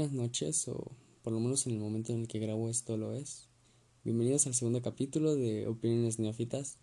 [0.00, 3.12] buenas noches, o por lo menos en el momento en el que grabo esto lo
[3.12, 3.50] es.
[4.02, 6.78] Bienvenidos al segundo capítulo de Opiniones Neófitas,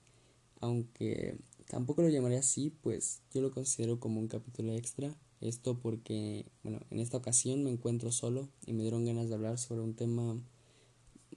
[0.59, 1.35] aunque
[1.67, 5.16] tampoco lo llamaré así, pues yo lo considero como un capítulo extra.
[5.41, 9.57] Esto porque, bueno, en esta ocasión me encuentro solo y me dieron ganas de hablar
[9.57, 10.39] sobre un tema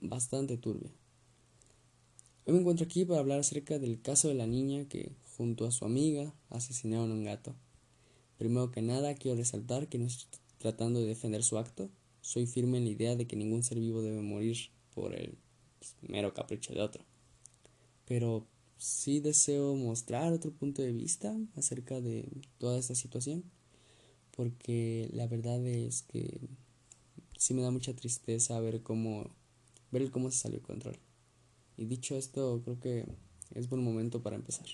[0.01, 0.91] bastante turbio.
[2.45, 5.71] Hoy me encuentro aquí para hablar acerca del caso de la niña que, junto a
[5.71, 7.55] su amiga, asesinaron a un gato.
[8.37, 11.89] Primero que nada, quiero resaltar que no estoy tratando de defender su acto.
[12.21, 14.57] Soy firme en la idea de que ningún ser vivo debe morir
[14.93, 15.37] por el
[16.01, 17.03] mero capricho de otro.
[18.05, 18.47] Pero
[18.77, 23.43] sí deseo mostrar otro punto de vista acerca de toda esta situación,
[24.35, 26.39] porque la verdad es que
[27.37, 29.35] sí me da mucha tristeza ver cómo
[29.91, 30.99] ver cómo se salió de control.
[31.77, 33.05] Y dicho esto, creo que
[33.55, 34.67] es buen momento para empezar.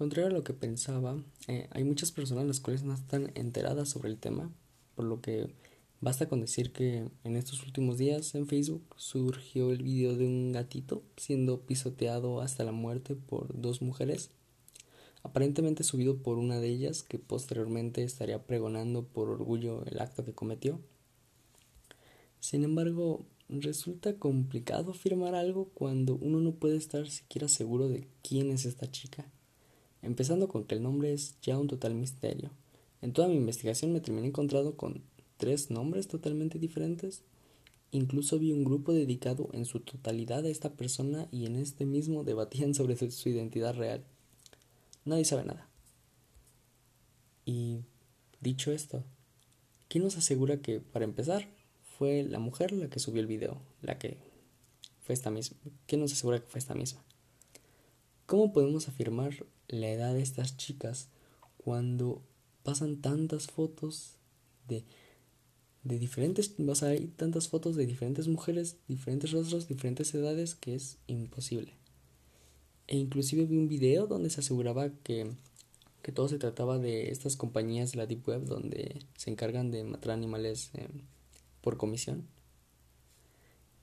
[0.00, 4.08] Contrario a lo que pensaba, eh, hay muchas personas las cuales no están enteradas sobre
[4.08, 4.50] el tema,
[4.94, 5.52] por lo que
[6.00, 10.52] basta con decir que en estos últimos días en Facebook surgió el video de un
[10.52, 14.30] gatito siendo pisoteado hasta la muerte por dos mujeres,
[15.22, 20.32] aparentemente subido por una de ellas que posteriormente estaría pregonando por orgullo el acto que
[20.32, 20.80] cometió.
[22.38, 28.50] Sin embargo, resulta complicado afirmar algo cuando uno no puede estar siquiera seguro de quién
[28.50, 29.30] es esta chica
[30.02, 32.50] empezando con que el nombre es ya un total misterio.
[33.02, 35.02] En toda mi investigación me terminé encontrando con
[35.36, 37.22] tres nombres totalmente diferentes.
[37.92, 42.24] Incluso vi un grupo dedicado en su totalidad a esta persona y en este mismo
[42.24, 44.04] debatían sobre su identidad real.
[45.04, 45.68] Nadie sabe nada.
[47.46, 47.80] Y
[48.40, 49.02] dicho esto,
[49.88, 51.48] ¿quién nos asegura que, para empezar,
[51.98, 53.60] fue la mujer la que subió el video?
[53.82, 54.18] La que
[55.00, 55.56] fue esta misma.
[55.86, 57.02] ¿Quién nos asegura que fue esta misma?
[58.30, 61.08] ¿Cómo podemos afirmar la edad de estas chicas
[61.56, 62.22] cuando
[62.62, 64.12] pasan tantas fotos
[64.68, 64.84] de,
[65.82, 70.98] diferentes, o sea, hay tantas fotos de diferentes mujeres, diferentes rostros, diferentes edades que es
[71.08, 71.72] imposible.
[72.86, 75.32] E inclusive vi un video donde se aseguraba que,
[76.00, 79.82] que todo se trataba de estas compañías de la Deep Web donde se encargan de
[79.82, 81.02] matar animales em,
[81.62, 82.28] por comisión.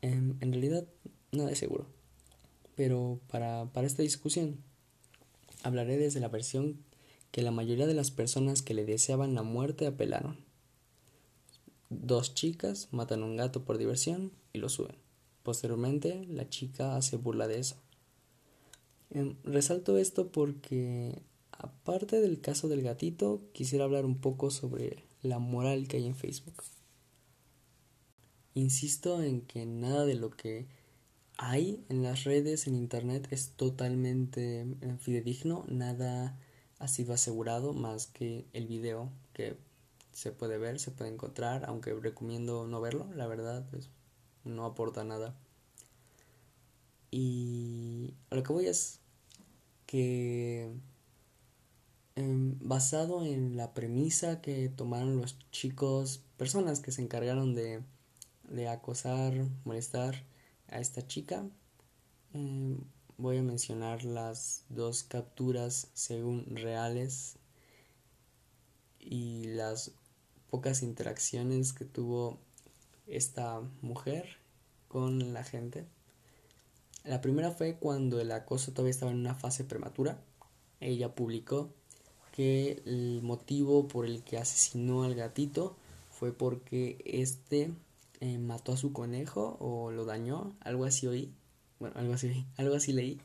[0.02, 0.88] Em, en realidad,
[1.34, 1.97] nada es seguro.
[2.78, 4.64] Pero para, para esta discusión
[5.64, 6.78] hablaré desde la versión
[7.32, 10.38] que la mayoría de las personas que le deseaban la muerte apelaron.
[11.90, 14.96] Dos chicas matan a un gato por diversión y lo suben.
[15.44, 17.78] Posteriormente, la chica hace burla de eso.
[19.10, 21.22] Em, resalto esto porque,
[21.52, 26.16] aparte del caso del gatito, quisiera hablar un poco sobre la moral que hay en
[26.16, 26.64] Facebook.
[28.54, 30.68] Insisto en que nada de lo que
[31.38, 36.38] hay en las redes, en internet, es totalmente eh, fidedigno, nada
[36.80, 39.58] ha sido asegurado más que el video que
[40.14, 43.90] se puede ver, se puede encontrar, aunque recomiendo no verlo, la verdad, pues,
[44.44, 45.36] no aporta nada.
[47.12, 49.00] Y lo que voy es
[49.86, 50.72] que
[52.16, 57.84] em, basado en la premisa que tomaron los chicos, personas que se encargaron de
[58.68, 59.34] acosar,
[59.66, 60.26] molestar,
[60.70, 61.46] a esta chica.
[62.34, 62.78] Em,
[63.18, 67.38] voy a mencionar las dos capturas según reales
[69.00, 69.92] y las
[70.50, 72.40] pocas interacciones que tuvo
[73.08, 74.38] esta mujer
[74.88, 75.86] con la gente.
[77.04, 80.20] La primera fue cuando el acoso todavía estaba en una fase prematura.
[80.80, 81.70] Ella publicó
[82.34, 85.76] que el motivo por el que asesinó al gatito
[86.12, 87.72] fue porque este
[88.20, 91.34] eh, mató a su conejo o lo dañó, algo así oí,
[91.80, 93.22] bueno, algo así, algo así leí.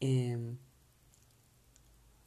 [0.00, 0.58] Em,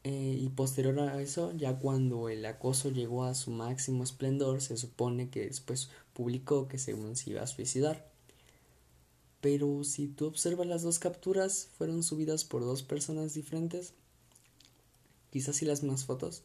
[0.03, 4.77] eh, y posterior a eso, ya cuando el acoso llegó a su máximo esplendor, se
[4.77, 8.07] supone que después publicó que según se iba a suicidar.
[9.41, 13.93] Pero si tú observas las dos capturas, fueron subidas por dos personas diferentes.
[15.31, 16.43] Quizás si las mismas fotos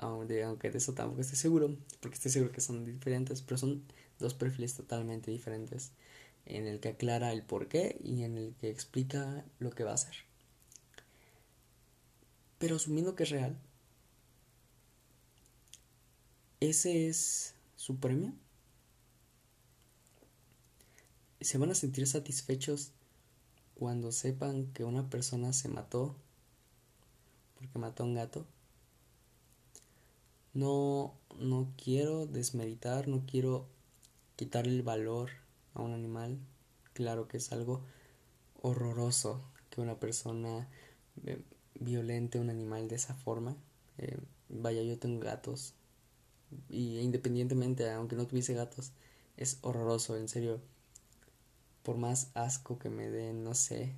[0.00, 3.82] aunque de eso tampoco estoy seguro, porque estoy seguro que son diferentes, pero son
[4.18, 5.92] dos perfiles totalmente diferentes,
[6.46, 9.92] en el que aclara el por qué y en el que explica lo que va
[9.92, 10.14] a hacer.
[12.58, 13.58] Pero asumiendo que es real,
[16.60, 18.32] ese es su premio.
[21.40, 22.92] Se van a sentir satisfechos
[23.74, 26.14] cuando sepan que una persona se mató
[27.60, 28.46] porque mató a un gato
[30.54, 33.66] no, no quiero desmeditar, no quiero
[34.36, 35.30] quitarle el valor
[35.74, 36.38] a un animal.
[36.94, 37.82] Claro que es algo
[38.62, 40.68] horroroso que una persona
[41.26, 41.42] eh,
[41.80, 43.56] violente a un animal de esa forma.
[43.98, 44.18] Eh,
[44.48, 45.74] vaya, yo tengo gatos
[46.70, 48.92] Y independientemente, aunque no tuviese gatos,
[49.36, 50.60] es horroroso, en serio.
[51.82, 53.94] Por más asco que me den, no sé,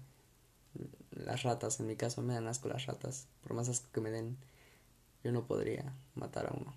[1.11, 3.27] las ratas, en mi caso me dan asco las ratas.
[3.43, 4.37] Por más asco que me den,
[5.23, 6.75] yo no podría matar a uno.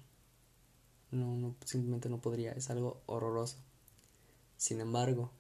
[1.12, 3.58] No, no, simplemente no podría, es algo horroroso.
[4.58, 5.32] Sin embargo,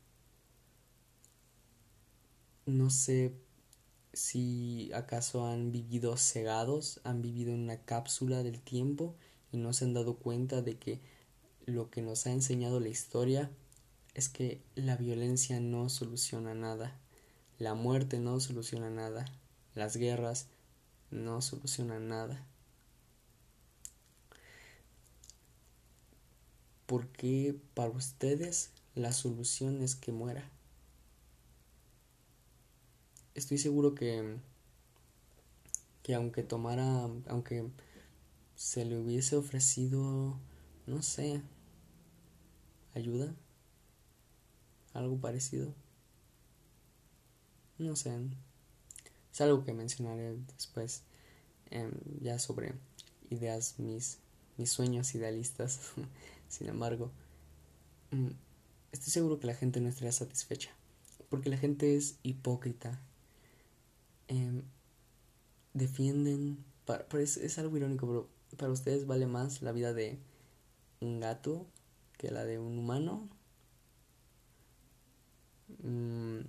[2.65, 3.33] no sé
[4.13, 9.15] si acaso han vivido cegados, han vivido en una cápsula del tiempo
[9.51, 11.01] y no se han dado cuenta de que
[11.65, 13.51] lo que nos ha enseñado la historia
[14.13, 16.97] es que la violencia no soluciona nada,
[17.59, 19.25] la muerte no soluciona nada,
[19.73, 20.47] las guerras
[21.11, 22.45] no solucionan nada.
[26.85, 30.49] Porque para ustedes la solución es que muera?
[33.33, 34.39] Estoy seguro que
[36.05, 37.67] que aunque tomara, aunque
[38.55, 40.39] se le hubiese ofrecido,
[40.85, 41.41] no sé,
[42.93, 43.33] ayuda,
[44.93, 45.73] algo parecido,
[47.79, 48.15] no sé,
[49.33, 51.01] es algo que mencionaré después,
[51.71, 51.91] em,
[52.21, 52.75] ya sobre
[53.31, 54.19] ideas, mis,
[54.57, 55.79] mis sueños idealistas,
[56.47, 57.11] sin embargo,
[58.11, 58.29] mm,
[58.91, 60.71] estoy seguro que la gente no estaría satisfecha,
[61.29, 63.01] porque la gente es hipócrita.
[64.27, 64.63] Em,
[65.73, 70.17] defienden, para, es, algo irónico, pero para ustedes vale más la vida de
[71.01, 71.67] un gato
[72.17, 73.29] que la de un humano.
[75.83, 76.41] Mm,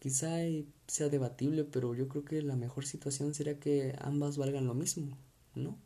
[0.00, 0.38] quizá
[0.86, 5.16] sea debatible, pero yo creo que la mejor situación sería que ambas valgan lo mismo,
[5.54, 5.78] ¿no?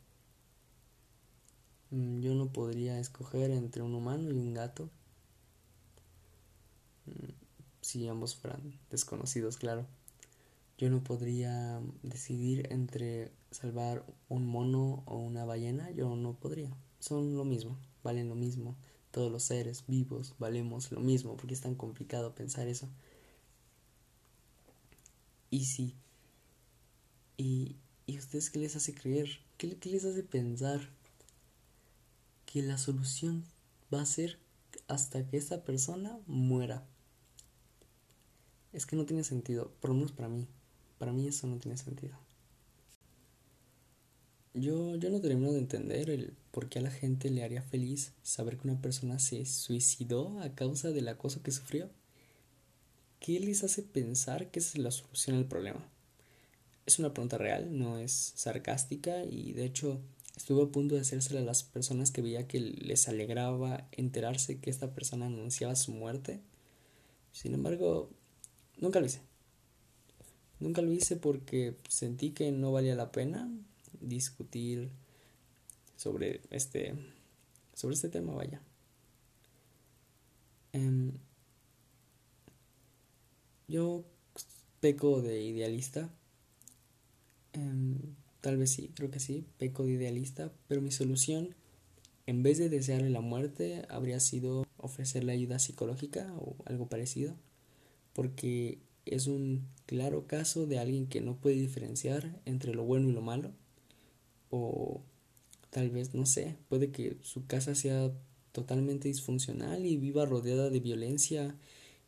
[1.95, 4.89] Mm, yo no podría escoger entre un humano y un gato.
[7.05, 7.31] Mm,
[7.81, 9.85] si ambos fueran desconocidos, claro.
[10.77, 16.69] Yo no podría decidir entre salvar un mono o una ballena, yo no podría.
[16.99, 18.75] Son lo mismo, valen lo mismo.
[19.11, 22.89] Todos los seres vivos valemos lo mismo, porque es tan complicado pensar eso.
[25.49, 25.95] Y sí.
[27.37, 29.29] ¿Y, y ustedes qué les hace creer?
[29.57, 30.81] ¿Qué, ¿Qué les hace pensar
[32.55, 33.43] que la solución
[33.93, 34.39] va a ser
[34.87, 36.87] hasta que esta persona muera?
[38.71, 40.47] Es que no tiene sentido, por lo menos para mí.
[40.97, 42.17] Para mí eso no tiene sentido.
[44.53, 48.13] Yo, yo no termino de entender el por qué a la gente le haría feliz
[48.23, 51.89] saber que una persona se suicidó a causa del acoso que sufrió.
[53.19, 55.85] ¿Qué les hace pensar que esa es la solución al problema?
[56.85, 59.99] Es una pregunta real, no es sarcástica y de hecho
[60.35, 64.69] estuve a punto de hacérsela a las personas que veía que les alegraba enterarse que
[64.69, 66.41] esta persona anunciaba su muerte.
[67.31, 68.09] Sin embargo,
[68.77, 69.21] nunca lo hice.
[70.59, 73.49] Nunca lo hice porque sentí que no valía la pena
[73.99, 74.89] discutir
[75.95, 76.95] sobre este
[77.73, 78.61] sobre este tema, vaya.
[80.71, 81.11] Em,
[83.67, 84.05] yo
[84.79, 86.09] peco de idealista.
[88.45, 91.55] Tal vez sí, creo que sí, peco de idealista, pero mi solución,
[92.27, 97.33] en vez de desearle la muerte, habría sido ofrecerle ayuda psicológica o algo parecido,
[98.13, 98.77] porque
[99.07, 103.21] es un claro caso de alguien que no puede diferenciar entre lo bueno y lo
[103.23, 103.51] malo.
[104.51, 105.01] O
[105.71, 108.11] tal vez, no sé, puede que su casa sea
[108.51, 111.55] totalmente disfuncional y viva rodeada de violencia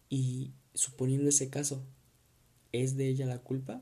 [0.07, 1.83] y suponiendo ese caso,
[2.73, 3.81] ¿es de ella la culpa?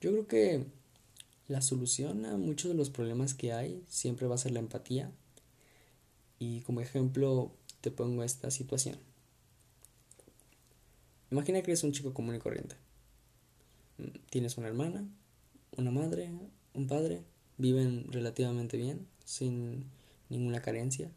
[0.00, 0.64] Yo creo que
[1.46, 5.10] la solución a muchos de los problemas que hay siempre va a ser la empatía.
[6.38, 7.52] Y como ejemplo
[7.82, 8.98] te pongo esta situación.
[11.30, 12.76] Imagina que eres un chico común y corriente.
[14.30, 15.06] Tienes una hermana,
[15.76, 16.30] una madre,
[16.72, 17.22] un padre,
[17.58, 19.84] viven relativamente bien, sin
[20.30, 21.10] ninguna carencia.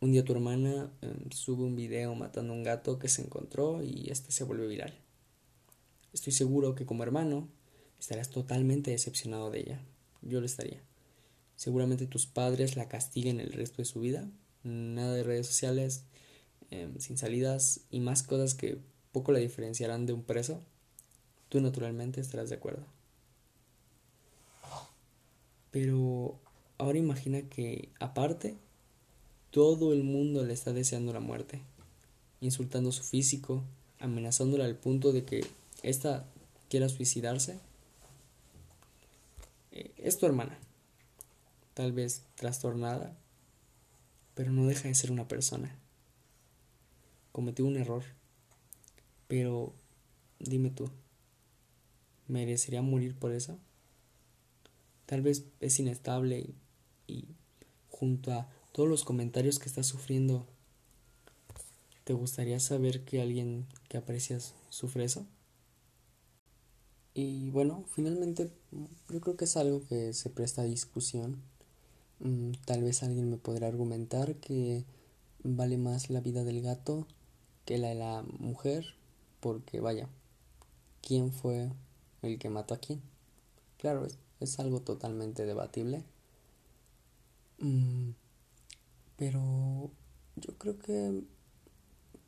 [0.00, 3.82] Un día tu hermana em, sube un video matando a un gato que se encontró
[3.82, 5.01] y este se vuelve viral.
[6.22, 7.48] Estoy seguro que como hermano
[7.98, 9.80] estarás totalmente decepcionado de ella.
[10.22, 10.80] Yo lo estaría.
[11.56, 14.30] Seguramente tus padres la castiguen el resto de su vida.
[14.62, 16.04] Nada de redes sociales,
[16.72, 18.78] Em, sin salidas y más cosas que
[19.12, 20.58] poco la diferenciarán de un preso,
[21.50, 22.86] tú naturalmente estarás de acuerdo.
[25.70, 26.40] Pero
[26.78, 28.56] ahora imagina que aparte,
[29.50, 31.60] todo el mundo le está deseando la muerte,
[32.40, 33.62] insultando su físico,
[33.98, 35.44] amenazándola al punto de que
[35.82, 36.26] ésta
[36.68, 37.60] quiera suicidarse.
[39.70, 40.58] Eh, es tu hermana,
[41.74, 43.16] tal vez trastornada,
[44.34, 45.78] pero no deja de ser una persona
[47.32, 48.04] cometí un error.
[49.26, 49.72] Pero
[50.38, 50.90] dime tú,
[52.28, 53.58] ¿merecería morir por eso?
[55.06, 56.54] Tal vez es inestable y
[57.06, 57.26] y
[57.90, 60.46] junto a todos los comentarios que estás sufriendo,
[62.04, 65.26] ¿te gustaría saber que alguien que aprecias sufre eso?
[67.14, 68.50] Y bueno, finalmente
[69.10, 71.42] yo creo que es algo que se presta a discusión.
[72.20, 74.84] Mm, tal vez alguien me podrá argumentar que
[75.44, 77.06] vale más la vida del gato
[77.64, 78.94] que la de la mujer,
[79.40, 80.08] porque vaya,
[81.02, 81.70] ¿quién fue
[82.22, 83.02] el que mató a quién?
[83.78, 84.06] Claro,
[84.40, 86.04] es, algo totalmente debatible.
[87.58, 88.10] Mm,
[89.16, 89.90] pero
[90.36, 91.22] yo creo que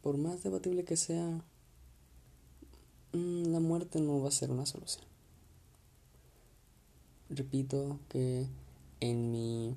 [0.03, 1.43] por más debatible que sea,
[3.14, 5.04] la muerte no va a ser una solución.
[7.30, 8.47] Repito que
[9.00, 9.76] en mi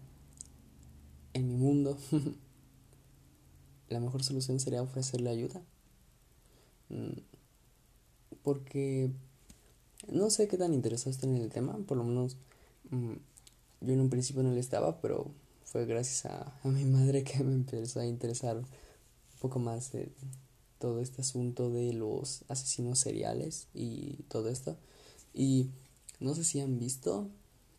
[1.33, 1.97] en mi mundo
[3.89, 5.61] la mejor solución sería ofrecerle ayuda.
[6.89, 7.19] Mm,
[8.43, 9.11] porque
[10.11, 12.37] no sé qué tan interesado estén en el tema, por lo menos
[12.89, 13.13] mm,
[13.81, 15.31] yo en un principio no le estaba, pero
[15.63, 18.65] fue gracias a, a mi madre que me empezó a interesar un
[19.39, 20.11] poco más de,
[20.79, 24.77] todo este asunto de los asesinos seriales y todo esto.
[25.33, 25.69] Y
[26.19, 27.29] no sé si han visto,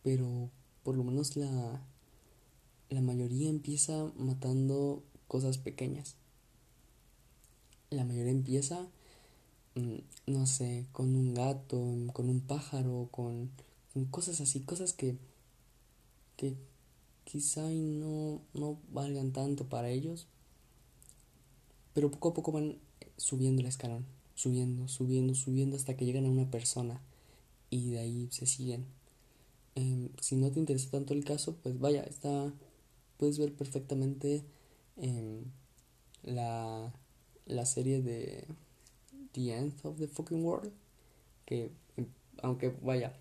[0.02, 0.50] pero
[0.82, 1.80] por lo menos la,
[2.88, 6.16] la mayoría empieza matando cosas pequeñas.
[7.90, 8.86] La mayoría empieza,
[9.74, 11.78] mm, no sé, con un gato,
[12.12, 13.50] con un pájaro, con,
[14.10, 15.16] cosas así, cosas que,
[16.36, 16.54] que
[17.24, 20.26] quizá no, no valgan tanto para ellos,
[21.94, 22.76] pero poco a poco van
[23.18, 27.00] subiendo el escalón, subiendo, subiendo, subiendo hasta que llegan a una persona
[27.70, 28.86] y de ahí se siguen.
[29.74, 32.52] Em, si no te interesa tanto el caso, pues vaya, está,
[33.18, 34.44] puedes ver perfectamente
[34.96, 35.44] em,
[36.22, 36.92] la,
[37.46, 38.44] la serie de
[39.32, 40.72] The End of the Fucking World,
[41.46, 42.06] que em,
[42.42, 43.14] aunque vaya,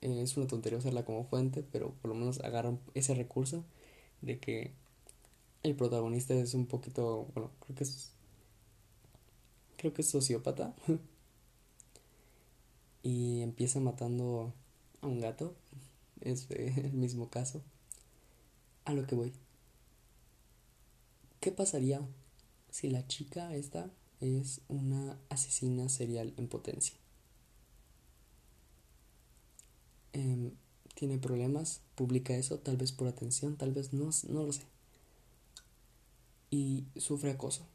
[0.00, 3.64] es una tontería usarla como fuente, pero por lo menos agarran ese recurso
[4.20, 4.72] de que
[5.62, 8.12] el protagonista es un poquito, bueno, creo que es
[9.82, 10.76] creo que es sociópata.
[13.02, 14.54] y empieza matando
[15.00, 15.56] a un gato.
[16.20, 17.62] Es el mismo caso.
[18.84, 19.32] A lo que voy.
[21.40, 22.00] ¿Qué pasaría
[22.70, 26.94] si la chica esta es una asesina serial en potencia?
[30.12, 30.52] Em,
[30.94, 34.62] tiene problemas, publica eso, tal vez por atención, tal vez no, no lo sé.
[36.50, 37.66] Y sufre acoso.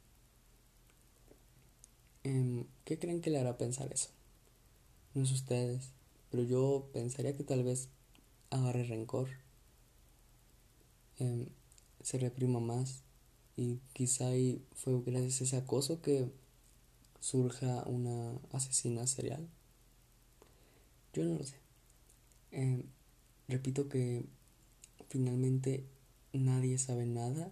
[2.23, 4.09] Em, ¿Qué creen que le hará pensar eso?
[5.13, 5.91] No es ustedes,
[6.29, 7.89] pero yo pensaría que tal vez
[8.49, 9.29] agarre rencor,
[11.19, 11.47] em,
[12.01, 13.01] se reprima más
[13.55, 16.31] y quizá ahí fue gracias a ese acoso que
[17.19, 19.47] surja una asesina serial.
[21.13, 21.55] Yo no lo sé.
[22.51, 22.83] Em,
[23.47, 24.25] repito que
[25.09, 25.85] finalmente
[26.33, 27.51] nadie sabe nada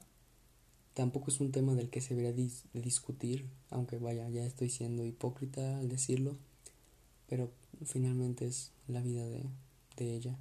[0.95, 5.05] Tampoco es un tema del que se debería de discutir, aunque vaya, ya estoy siendo
[5.05, 6.37] hipócrita al decirlo,
[7.27, 7.51] pero
[7.83, 9.43] finalmente es la vida de,
[9.97, 10.39] de ella.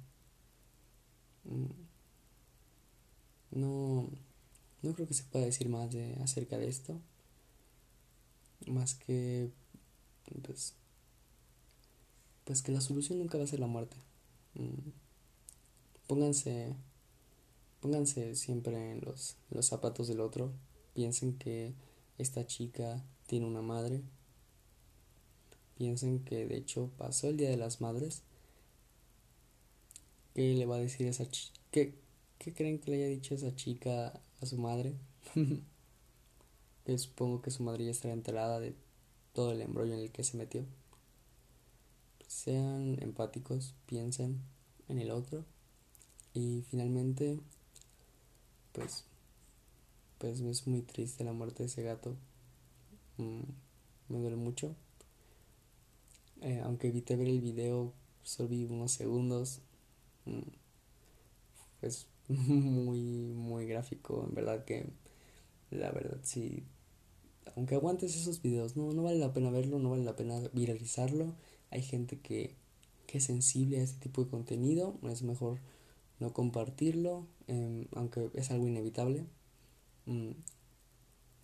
[1.43, 1.65] Mm.
[3.51, 4.09] No,
[4.81, 7.01] no creo que se pueda decir más de, acerca de esto,
[8.65, 9.49] más que
[10.41, 10.73] pues,
[12.45, 13.97] pues que la solución nunca va a ser la muerte.
[14.53, 14.89] Mm.
[16.07, 16.77] Pónganse
[17.85, 20.51] Pónganse siempre en los, los zapatos del otro.
[20.95, 21.75] Piensen que
[22.17, 24.01] esta chica tiene una madre.
[25.77, 28.23] Piensen que de hecho pasó el Día de las Madres.
[30.33, 31.59] ¿Qué le va a decir esa chica?
[31.69, 31.93] ¿Qué,
[32.39, 34.95] ¿Qué creen que le haya dicho esa chica a su madre?
[36.85, 38.73] que supongo que su madre ya estará enterada de
[39.33, 40.65] todo el embrollo en el que se metió.
[42.25, 44.41] Sean empáticos, piensen
[44.89, 45.45] en el otro
[46.33, 47.41] y finalmente
[48.75, 49.05] pues,
[50.17, 52.15] pues es muy triste la muerte de ese gato.
[53.17, 53.41] Mm,
[54.09, 54.75] me duele mucho.
[56.41, 59.61] Eh, aunque evité ver el video, solo vi unos segundos.
[60.25, 60.41] Mm,
[61.79, 64.25] pues muy, muy gráfico.
[64.27, 64.87] En verdad que,
[65.71, 66.63] la verdad, sí.
[67.55, 71.33] Aunque aguantes esos videos, no, no vale la pena verlo, no vale la pena viralizarlo.
[71.71, 72.55] Hay gente que,
[73.07, 74.99] que es sensible a este tipo de contenido.
[75.03, 75.59] Es mejor
[76.19, 79.25] no compartirlo, em, aunque es algo inevitable.
[80.05, 80.31] Mm,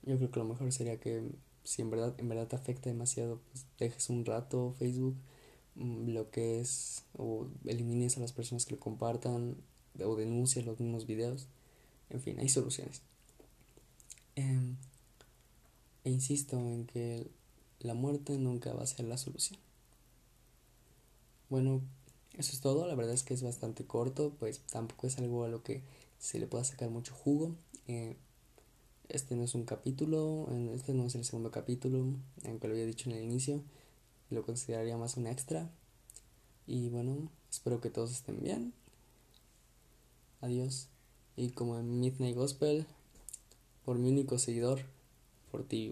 [0.04, 1.32] yo creo que lo mejor sería que
[1.64, 5.16] si en verdad, en verdad te afecta demasiado, pues dejes un rato Facebook,
[5.76, 9.58] mm, bloquees o elimines a las personas que lo compartan
[10.04, 11.48] o denuncies los mismos videos.
[12.10, 13.02] En fin, hay soluciones.
[14.36, 14.78] Em,
[16.04, 17.28] e insisto en que
[17.80, 19.60] la muerte nunca va a ser la solución.
[21.50, 21.82] Bueno,
[22.38, 25.50] eso es todo, la verdad es que es bastante corto, pues tampoco es algo a
[25.50, 25.82] lo que
[26.20, 27.56] se le pueda sacar mucho jugo.
[27.88, 28.16] Eh,
[29.10, 32.06] este no es un capítulo, este no es el segundo capítulo,
[32.46, 33.62] aunque lo había dicho en el inicio,
[34.30, 35.70] lo consideraría más un extra.
[36.66, 38.74] Y bueno, espero que todos estén bien.
[40.40, 40.88] Adiós.
[41.36, 42.86] Y como en Midnight Gospel,
[43.84, 44.82] por mi único seguidor,
[45.52, 45.92] por ti.